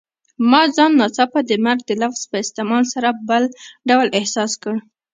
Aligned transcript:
ما 0.49 0.61
ځان 0.75 0.91
ناڅاپه 0.99 1.39
د 1.49 1.51
مرګ 1.65 1.81
د 1.85 1.91
لفظ 2.01 2.21
په 2.31 2.35
استعمال 2.43 2.83
سره 2.93 3.09
بل 3.29 3.43
ډول 3.89 4.07
احساس 4.19 4.51
کړ. 4.63 4.75